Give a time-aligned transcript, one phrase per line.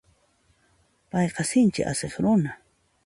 [1.15, 2.53] Payqa sinchi asiq runa.